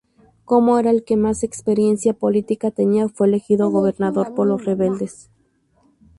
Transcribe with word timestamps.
Como 0.45 0.79
era 0.79 0.89
el 0.89 1.03
que 1.03 1.15
más 1.15 1.43
experiencia 1.43 2.13
política 2.13 2.71
tenía, 2.71 3.07
fue 3.07 3.27
elegido 3.27 3.69
gobernador 3.69 4.33
por 4.33 4.47
los 4.47 4.65
rebeldes. 4.65 5.29